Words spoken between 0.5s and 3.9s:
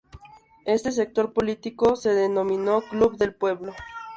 Este sector político se denominó "Club del Pueblo".